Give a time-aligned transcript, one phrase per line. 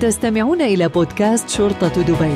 [0.00, 2.34] تستمعون إلى بودكاست شرطة دبي.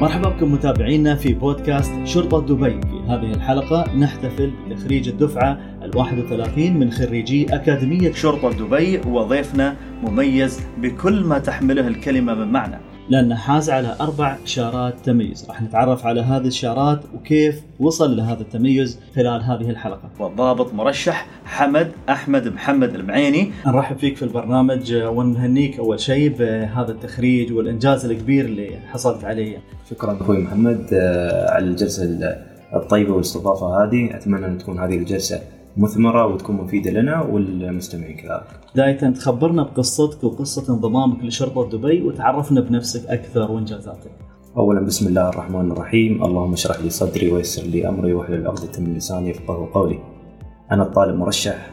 [0.00, 2.80] مرحبا بكم متابعينا في بودكاست شرطة دبي.
[2.80, 10.60] في هذه الحلقة نحتفل بتخريج الدفعة الواحد وثلاثين من خريجي أكاديمية شرطة دبي وضيفنا مميز
[10.78, 12.78] بكل ما تحمله الكلمة من معنى
[13.10, 15.46] لأنه حاز على أربع شارات تميز.
[15.48, 20.10] راح نتعرف على هذه الشارات وكيف وصل لهذا التميز خلال هذه الحلقة.
[20.18, 23.50] والضابط مرشح حمد أحمد محمد المعيني.
[23.66, 29.58] نرحب فيك في البرنامج ونهنيك أول شيء بهذا التخريج والإنجاز الكبير اللي حصلت عليه.
[29.90, 32.04] شكرا أخوي محمد آه، على الجلسة
[32.74, 34.16] الطيبة والاستضافة هذه.
[34.16, 35.40] أتمنى أن تكون هذه الجلسة
[35.76, 38.60] مثمرة وتكون مفيدة لنا والمستمعين كذلك.
[38.74, 44.10] بداية تخبرنا بقصتك وقصة انضمامك لشرطة دبي وتعرفنا بنفسك أكثر وإنجازاتك.
[44.56, 48.94] اولا بسم الله الرحمن الرحيم، اللهم اشرح لي صدري ويسر لي أمري واحلل عقدة من
[48.94, 49.98] لساني يفقهوا قولي.
[50.72, 51.70] أنا الطالب مرشح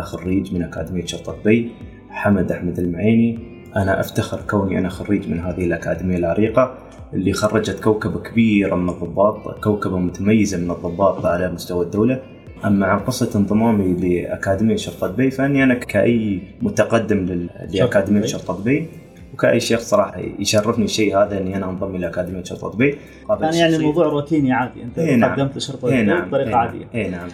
[0.00, 1.70] خريج من أكاديمية شرطة دبي
[2.08, 3.38] حمد أحمد المعيني.
[3.76, 6.78] أنا أفتخر كوني أنا خريج من هذه الأكاديمية العريقة
[7.14, 12.22] اللي خرجت كوكبة كبيرة من الضباط، كوكبة متميزة من الضباط على مستوى الدولة.
[12.64, 18.26] اما عن قصة انضمامي لأكاديمية شرطة دبي فإني أنا كأي متقدم لأكاديمية.
[18.26, 18.86] شرطة دبي
[19.34, 22.98] وكأي شيخ صراحة يشرفني الشيء هذا إني أنا أنضم إلى أكاديمية شرطة دبي
[23.28, 23.76] كان يعني.
[23.76, 25.32] الموضوع روتيني عادي أنت إيه نعم.
[25.32, 26.60] قدمت إي دبي نعم بطريقة إيه نعم.
[26.60, 26.86] عادية.
[26.94, 27.28] إي نعم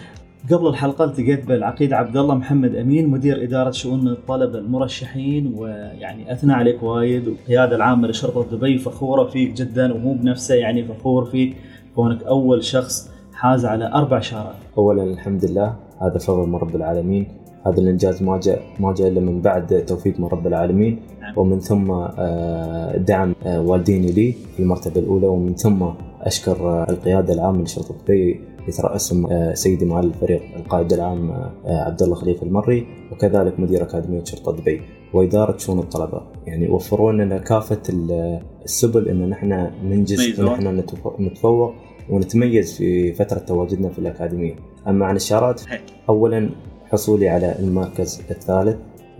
[0.51, 6.53] قبل الحلقة التقيت بالعقيد عبد الله محمد أمين مدير إدارة شؤون الطلبة المرشحين ويعني أثنى
[6.53, 11.55] عليك وايد والقيادة العامة لشرطة دبي فخورة فيك جدا وهو بنفسه يعني فخور فيك
[11.95, 13.12] كونك أول شخص
[13.43, 14.55] حاز على أربع شارات.
[14.77, 17.27] اولا الحمد لله هذا فضل من رب العالمين.
[17.67, 20.99] هذا الإنجاز ما جاء ما جاء إلا من بعد توفيق من رب العالمين.
[21.21, 21.33] نعم.
[21.37, 25.27] ومن ثم آه، دعم آه، والديني لي في المرتبة الأولى.
[25.27, 25.83] ومن ثم
[26.21, 31.31] أشكر آه، القيادة العامه لشرطه دبي يترأسهم سيدي معالي الفريق القائد العام
[31.65, 34.81] عبد الله خليفة المري وكذلك مدير أكاديمية شرطه دبي
[35.13, 36.21] وإدارة شؤون الطلبة.
[36.47, 40.39] يعني وفروا لنا كافة ال- السبل إن نحن ننجز.
[40.39, 41.73] ونحن نتف- نتفوق.
[42.09, 44.55] ونتميز في فترة تواجدنا في الأكاديمية.
[44.87, 45.79] أما عن الشارات هي.
[46.09, 46.49] اولا
[46.85, 48.77] حصولي على المركز الثالث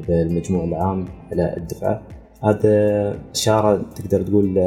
[0.08, 2.02] بالمجموع العام على الدفعة.
[2.44, 4.58] هذا شاره تقدر تقول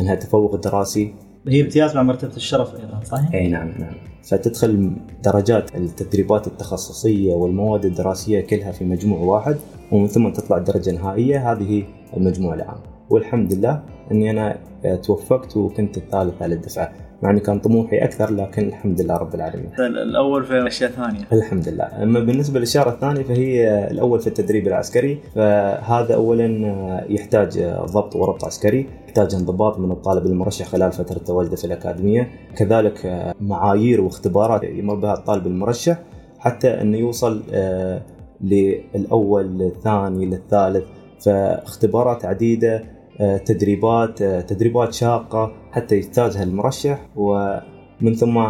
[0.00, 1.14] إنها تفوق دراسي
[1.48, 3.94] هي امتياز مع مرتبة الشرف أيضا صحيح؟ إي نعم نعم.
[4.22, 9.56] فتدخل درجات التدريبات التخصصية والمواد الدراسية كلها في مجموع واحد
[9.92, 11.84] ومن ثم تطلع الدرجه النهائيه هذه
[12.16, 12.78] المجموع العام.
[13.10, 13.82] والحمد لله
[14.12, 16.92] إني أنا آه، توفقت وكنت الثالث على الدفعة.
[17.24, 19.70] مع ان كان طموحي أكثر لكن الحمد لله رب العالمين.
[19.78, 21.20] الأول في أشياء ثانية.
[21.32, 22.02] الحمد لله.
[22.02, 25.18] أما بالنسبة للشاره الثانية فهي الأول في التدريب العسكري.
[25.34, 27.58] فهذا اولا يحتاج
[27.92, 32.28] ضبط وربط عسكري يحتاج انضباط من الطالب المرشح خلال فترة تواجده في الأكاديمية.
[32.56, 35.98] كذلك معايير واختبارات يمر بها الطالب المرشح
[36.38, 38.02] حتى أنه يوصل آه،
[38.40, 40.84] للأول للثاني للثالث.
[41.20, 42.84] فاختبارات عديدة
[43.18, 48.44] تدريبات آه، تدريبات شاقة حتى يجتازها المرشح ومن ثم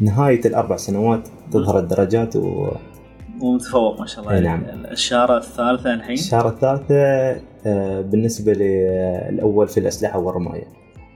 [0.00, 2.36] نهاية الأربع سنوات تظهر الدرجات
[3.40, 4.40] ومتفوق ما شاء الله.
[4.40, 4.62] نعم.
[4.90, 6.94] الشارة الثالثة الحين؟ والشارة الثالثة
[7.66, 10.64] آه، بالنسبة للأول في الأسلحة والرماية.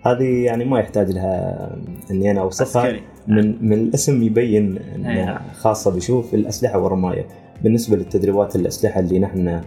[0.02, 1.70] هذه يعني ما يحتاج لها
[2.10, 2.82] إني أنا أوصفها.
[2.82, 5.38] عسكري من من الاسم يبين نعم.
[5.52, 7.26] خاصة بشوف الأسلحة والرماية.
[7.62, 9.60] بالنسبة للتدريبات الأسلحة اللي نحن آه،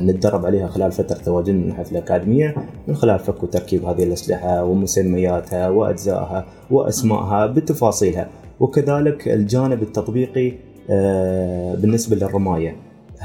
[0.00, 2.54] نتدرب عليها خلال فترة تواجدنا في الأكاديمية
[2.88, 8.28] من خلال فك وتركيب هذه الأسلحة ومسمياتها وأجزائها وأسمائها بتفاصيلها.
[8.60, 10.52] وكذلك الجانب التطبيقي
[10.90, 12.76] آه، بالنسبة للرماية.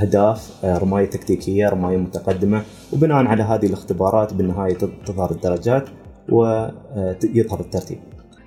[0.01, 2.61] اهداف آه، رماية تكتيكية رماية متقدمة
[2.93, 5.89] وبناء على هذه الاختبارات بالنهاية تظهر الدرجات
[6.29, 7.97] ويظهر الترتيب.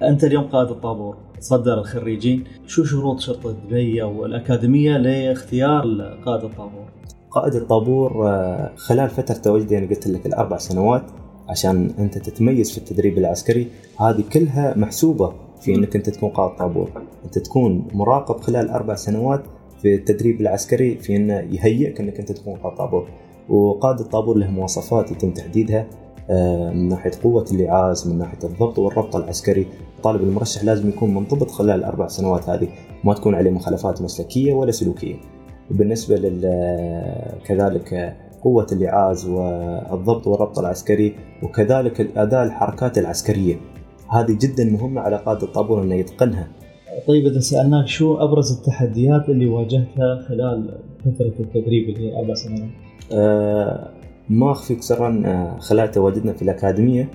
[0.03, 2.45] أنت اليوم قائد الطابور تصدر الخريجين.
[2.67, 5.83] شو شروط شرطة دبي أو الأكاديمية لاختيار
[6.27, 6.85] قائد الطابور؟
[7.33, 11.03] قائد الطابور آه، خلال فترة تواجدي أنا قلت لك الأربع سنوات
[11.49, 13.69] عشان أنت تتميز في التدريب العسكري
[14.01, 16.91] هذه كلها محسوبة في أنك أنت تكون قائد طابور
[17.25, 19.43] أنت تكون مراقب خلال أربع سنوات
[19.83, 23.09] في التدريب العسكري في أنه يهيئك أنك أنت تكون قائد طابور
[23.49, 25.87] وقائد الطابور له مواصفات يتم تحديدها
[26.31, 29.67] آه، من ناحية قوة اللعاز من ناحية الضبط والربط العسكري.
[29.97, 32.69] الطالب المرشح لازم يكون منضبط خلال الأربع سنوات هذه
[33.05, 35.17] ما تكون عليه مخالفات مسلكية ولا سلوكية.
[35.73, 36.41] وبالنسبة لل
[37.45, 43.57] كذلك قوة اللعاز والضبط والربط العسكري وكذلك الأداء الحركات العسكرية.
[44.11, 46.49] هذه جدا مهمة على قائد الطابور أنه يتقنها.
[47.09, 52.71] طيب إذا سألناك شو أبرز التحديات اللي واجهتها خلال فترة التدريب اللي هي أربع سنوات؟
[53.13, 53.89] آه،
[54.29, 57.09] ما أخفيك سرا آه، خلال تواجدنا في الأكاديمية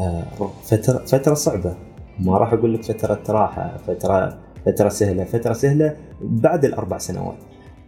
[0.00, 0.22] آه،
[0.62, 1.74] فترة فترة صعبة.
[2.20, 5.24] ما راح أقول لك فترة راحة فترة فترة سهلة.
[5.24, 7.36] فترة سهلة بعد الأربع سنوات.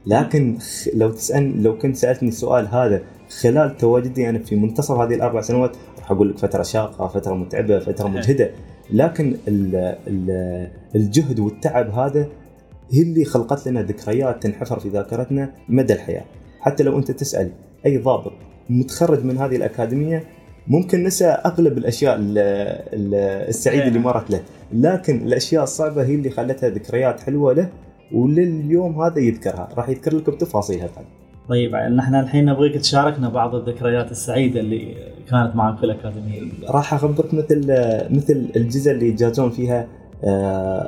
[0.07, 0.59] لكن
[0.95, 3.03] لو تسال لو كنت سألتني السؤال هذا
[3.41, 7.79] خلال تواجدي أنا في منتصف هذه الأربع سنوات راح أقول لك فترة شاقة، فترة متعبة،
[7.79, 8.51] فترة مجهدة،
[8.93, 9.77] لكن ال
[10.07, 12.29] ال الجهد والتعب هذا
[12.91, 16.25] هي اللي خلقت لنا ذكريات تنحفر في ذاكرتنا مدى الحياة،
[16.61, 17.51] حتى لو أنت تسأل
[17.87, 18.33] أي ضابط
[18.71, 20.25] متخرج من هذه الأكاديمية
[20.67, 24.41] ممكن نسى أغلب الأشياء السعيدة اللي مرت له،
[24.73, 27.69] لكن الأشياء الصعبة هي اللي خلتها ذكريات حلوة له
[28.13, 31.05] ولليوم هذا يذكرها، راح يذكر لك بتفاصيلها بعد.
[31.49, 34.95] طيب نحن الحين نبغيك تشاركنا بعض الذكريات السعيدة اللي
[35.31, 36.41] كانت معك في الأكاديمية.
[36.69, 37.61] راح أخبرك مثل
[38.11, 39.87] مثل الجزء اللي يجازون فيها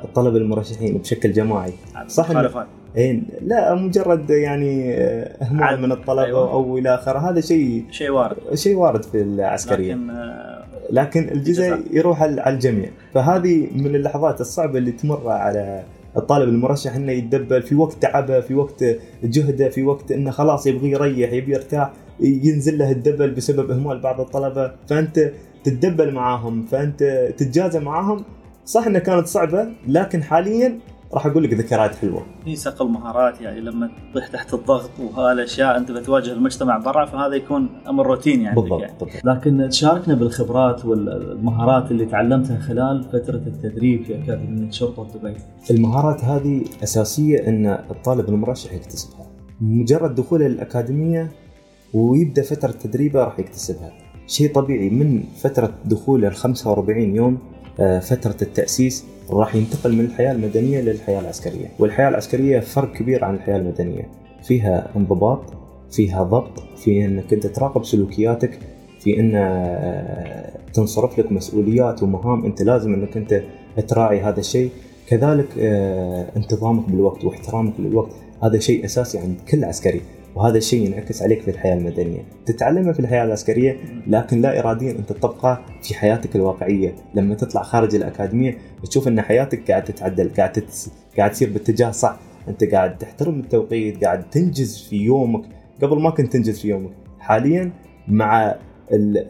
[0.05, 1.73] الطلبه المرشحين بشكل جماعي.
[2.07, 2.31] صح
[2.97, 6.53] اي لا مجرد يعني اهمال من الطلبه أيوة.
[6.53, 10.11] أو إلى آخره هذا شيء شيء وارد شيء وارد في العسكرية لكن
[10.91, 15.83] لكن الجزء يروح على الجميع فهذه من اللحظات الصعبة اللي تمر على
[16.17, 18.85] الطالب المرشح إنه يتدبل في وقت تعبه في وقت
[19.25, 24.21] جهده في وقت إنه خلاص يبغى يريح يبي يرتاح ينزل له الدبل بسبب إهمال بعض
[24.21, 24.73] الطلبة.
[24.89, 25.33] فأنت
[25.65, 28.25] تتدبل معاهم فأنت تتجازى معاهم.
[28.65, 30.79] صح إنها كانت صعبة لكن حاليا
[31.15, 32.23] راح أقول لك ذكريات حلوة.
[32.45, 37.69] في صقل مهارات يعني لما تطيح تحت الضغط وهالأشياء أنت بتواجه المجتمع برا فهذا يكون
[37.89, 38.93] أمر روتين يعني بالضبط, يعني.
[39.01, 39.25] بالضبط.
[39.25, 45.37] لكن تشاركنا بالخبرات والمهارات اللي تعلمتها خلال فترة التدريب في أكاديمية شرطة دبي.
[45.71, 49.27] المهارات هذه أساسية إن الطالب المرشح يكتسبها.
[49.61, 51.31] مجرد دخوله للأكاديمية
[51.95, 53.93] ويبدأ فترة تدريبه راح يكتسبها.
[54.27, 57.39] شيء طبيعي من فترة دخوله ال 45 يوم
[57.77, 63.57] فترة التأسيس راح ينتقل من الحياة المدنية للحياة العسكرية، والحياة العسكرية فرق كبير عن الحياة
[63.57, 64.09] المدنية،
[64.43, 65.43] فيها انضباط،
[65.91, 68.59] فيها ضبط، في إنك أنت تراقب سلوكياتك،
[69.01, 69.33] في إن
[70.75, 73.43] تنصرف لك مسؤوليات ومهام أنت لازم إنك أنت
[73.89, 74.71] تراعي هذا الشيء،
[75.09, 75.49] كذلك
[76.37, 80.01] انتظامك بالوقت واحترامك للوقت، هذا شيء أساسي عند كل عسكري.
[80.35, 83.77] وهذا الشيء ينعكس عليك في الحياة المدنية، تتعلمه في الحياة العسكرية
[84.07, 89.71] لكن لا اراديا انت تطبقه في حياتك الواقعية، لما تطلع خارج الأكاديمية تشوف إن حياتك
[89.71, 90.91] قاعد تتعدل، قاعد تتس...
[91.19, 92.17] قاعد تصير باتجاه صح،
[92.49, 95.43] أنت قاعد تحترم التوقيت، قاعد تنجز في يومك،
[95.83, 97.73] قبل ما كنت تنجز في يومك، حاليا
[98.09, 98.55] مع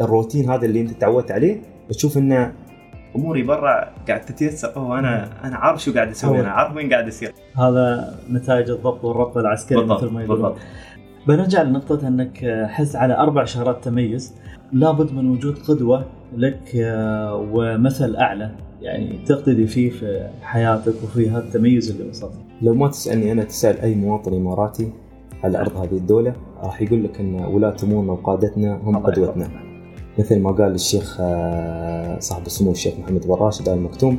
[0.00, 2.52] الروتين هذا اللي أنت تعودت عليه تشوف انه
[3.16, 4.76] أموري برا قاعد تتيسر.
[4.76, 9.04] أوه أنا أنا عارف شو قاعد أسوي أنا عارف وين قاعد يصير هذا نتائج الضبط
[9.04, 10.42] والربط العسكري بالضبط مثل ما يقولون.
[10.42, 10.60] بالضبط.
[11.28, 14.34] بنرجع لنقطة أنك حس على أربع شهرات تميز.
[14.72, 16.04] لابد من وجود قدوة
[16.36, 16.72] لك
[17.52, 18.50] ومثل أعلى
[18.82, 22.32] يعني تقتدي فيه في حياتك وفي هذا التميز اللي وصلت.
[22.62, 24.92] لو ما تسألني أنا تسأل أي مواطن إماراتي
[25.44, 26.32] على أرض هذه الدولة
[26.62, 29.48] راح يقول لك أن ولاة أمورنا وقادتنا هم قدوتنا.
[30.18, 31.16] مثل ما قال الشيخ
[32.18, 34.18] صاحب السمو الشيخ محمد بن راشد آل مكتوم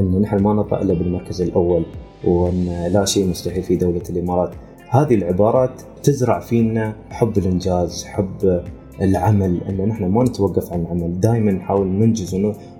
[0.00, 1.82] أن نحن ما نطأ إلا بالمركز الأول
[2.24, 4.54] وأن لا شيء مستحيل في دولة الإمارات.
[4.90, 8.62] هذه العبارات تزرع فينا حب الإنجاز، حب
[9.00, 12.34] العمل إن نحن ما نتوقف عن العمل، دائما نحاول ننجز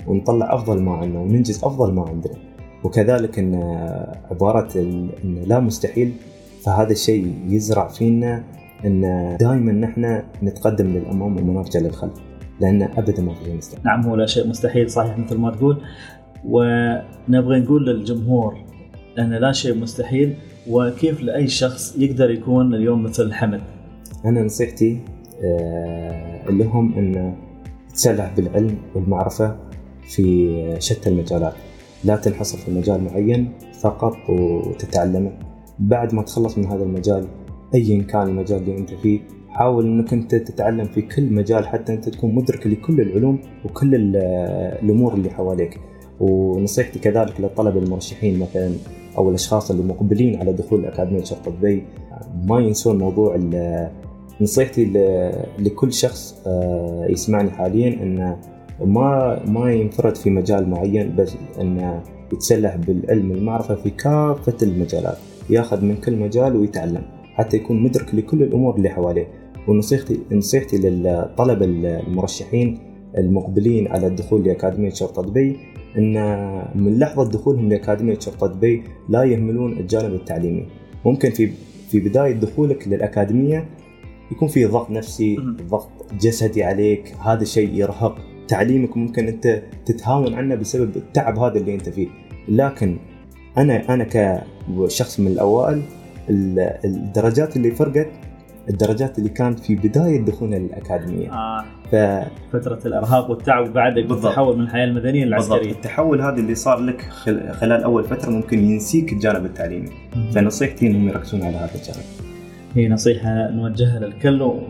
[0.07, 2.35] ونطلع أفضل ما عندنا وننجز أفضل ما عندنا.
[2.85, 3.55] وكذلك إن
[4.31, 4.81] عبارة
[5.25, 6.13] إن لا مستحيل
[6.63, 8.45] فهذا الشيء يزرع فينا
[8.85, 12.15] إن دائما نحن نتقدم للأمام وما نرجع للخلف.
[12.61, 13.85] لأن ابدا ما في مستحيل.
[13.85, 15.83] نعم هو لا شيء مستحيل صحيح مثل ما تقول
[16.45, 18.57] ونبغى نقول للجمهور
[19.19, 20.37] إن لا شيء مستحيل
[20.71, 23.61] وكيف لأي شخص يقدر يكون اليوم مثل حمد؟
[24.25, 24.99] أنا نصيحتي
[26.49, 27.35] اللي هم إن
[27.95, 29.57] تسلح بالعلم والمعرفة
[30.09, 31.55] في شتى المجالات.
[32.05, 35.33] لا تنحصر في مجال معين فقط وتتعلمه.
[35.79, 37.27] بعد ما تخلص من هذا المجال
[37.75, 42.09] ايا كان المجال اللي أنت فيه حاول إنك أنت تتعلم في كل مجال حتى أنت
[42.09, 44.17] تكون مدرك لكل العلوم وكل
[44.83, 45.81] الأمور اللي حواليك.
[46.21, 48.73] ونصيحتي كذلك للطلبة المرشحين مثلا
[49.19, 51.83] أو الأشخاص اللي مقبلين على دخول اكاديميه شرطه دبي
[52.45, 53.39] ما ينسون موضوع
[54.41, 54.85] نصيحتي
[55.59, 56.43] لكل شخص
[57.09, 58.39] يسمعني حاليا إنه
[58.85, 65.17] ما ما ينفرد في مجال معين بس إنه يتسلح بالعلم والمعرفة في كافة المجالات.
[65.51, 67.03] ياخذ من كل مجال ويتعلم
[67.35, 69.27] حتى يكون مدرك لكل الأمور اللي حواليه.
[69.69, 72.79] ونصيحتي نصيحتي للطلبة المرشحين
[73.19, 75.57] المقبلين على الدخول لأكاديمية شرطه دبي
[75.99, 76.15] إن
[76.75, 80.67] من لحظة دخولهم لأكاديمية شرطة دبي لا يهملون الجانب التعليمي.
[81.05, 81.51] ممكن في
[81.91, 83.69] في بداية دخولك للأكاديمية
[84.33, 85.37] يكون في ضغط نفسي
[85.71, 85.91] ضغط
[86.21, 88.19] جسدي عليك هذا الشيء يرهق.
[88.49, 92.09] تعليمك ممكن أنت تتهاون عنه بسبب التعب هذا اللي أنت فيه.
[92.49, 92.97] لكن
[93.59, 95.83] أنا أنا كشخص من الأوائل
[96.85, 98.09] الدرجات اللي فرقت
[98.71, 101.95] الدرجات اللي كانت في بداية دخولنا للاكاديميه آه ف
[102.53, 104.27] فترة الارهاق والتعب بعدك بالضبط.
[104.27, 105.49] التحول من الحياة المدنية بالضبط.
[105.53, 109.91] للعسكريه التحول هذا اللي صار لك خل- خلال أول فترة ممكن ينسيك الجانب التعليمي.
[110.35, 112.05] فنصيحتي إنهم يركزون على هذا الجانب.
[112.75, 114.43] هي نصيحة نوجهها للكل.
[114.43, 114.61] و...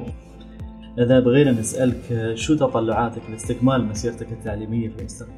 [0.98, 5.32] إذا بغينا نسألك شو تطلعاتك لاستكمال مسيرتك التعليمية في المستقبل؟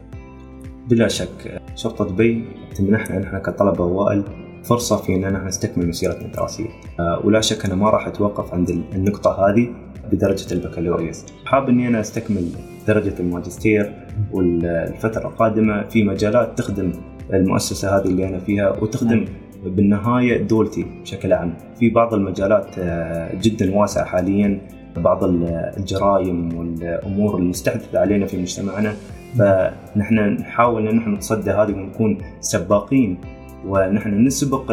[0.88, 2.44] بلا شك شرطة دبي
[2.76, 4.22] تمنحنا نحن كطلبة اوائل
[4.68, 6.68] فرصة في نحن نستكمل مسيرتنا الدراسية.
[7.00, 9.68] آه، ولا شك أنا ما راح أتوقف عند النقطة هذه
[10.12, 11.25] بدرجة البكالوريوس.
[11.44, 12.48] حاب إني أنا أستكمل
[12.87, 13.92] درجة الماجستير
[14.32, 16.92] والفترة القادمة في مجالات تخدم
[17.32, 19.25] المؤسسة هذه اللي أنا فيها وتخدم
[19.64, 21.54] بالنهاية دولتي بشكل عام.
[21.78, 24.60] في بعض المجالات آه، جدا واسعه حاليا
[24.96, 28.94] بعض الجرائم والأمور المستحدثة علينا في مجتمعنا.
[29.38, 33.18] فنحن نحاول إن نحن نتصدى هذه ونكون سباقين
[33.66, 34.72] ونحن نسبق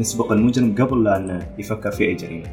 [0.00, 2.46] نسبق المجرم قبل لا يفكر في أي جريمة.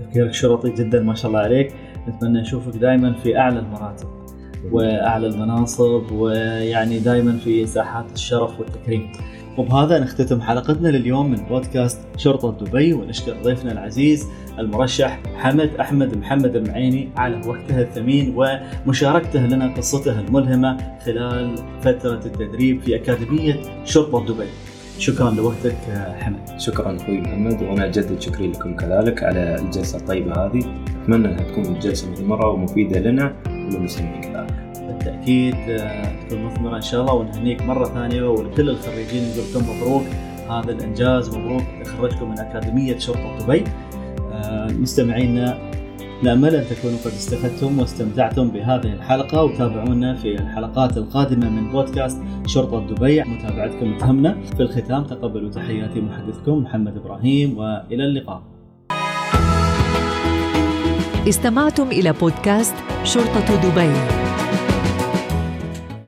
[0.00, 1.72] تفكيرك شرطي جدا ما شاء الله عليك
[2.08, 4.08] نتمنى نشوفك دائما في أعلى المراتب
[4.72, 9.12] وأعلى المناصب ويعني دائما في ساحات الشرف والتكريم.
[9.58, 14.26] وبهذا نختتم حلقتنا لليوم من بودكاست شرطة دبي ونشكر ضيفنا العزيز
[14.58, 22.80] المرشح حمد أحمد محمد المعيني على وقته الثمين ومشاركته لنا قصته الملهمة خلال فترة التدريب
[22.80, 24.46] في أكاديمية شرطة دبي
[24.98, 26.58] شكرا لوقتك يا حمد.
[26.58, 30.62] شكرا أخوي محمد وأنا أجدد شكري لكم كذلك على الجلسة الطيبة هذه.
[31.02, 34.54] أتمنى أنها تكون جلسة مثمرة ومفيدة لنا وللمسلمين كذلك.
[34.88, 40.02] بالتأكيد آه، تكون مثمرة إن شاء الله ونهنيك مرة ثانية ولكل الخريجين نقول لكم مبروك
[40.50, 41.62] هذا الإنجاز مبروك.
[41.84, 43.64] تخرجكم من أكاديمية شرطة دبي.
[44.32, 45.58] آه، مستمعينا
[46.22, 52.86] نامل أن تكونوا قد استفدتم واستمتعتم بهذه الحلقة وتابعونا في الحلقات القادمة من بودكاست شرطة
[52.86, 53.22] دبي.
[53.22, 58.42] متابعتكم تهمنا في الختام تقبلوا تحياتي محدثكم محمد إبراهيم وإلى اللقاء.
[61.28, 64.25] استمعتم إلى بودكاست شرطة دبي.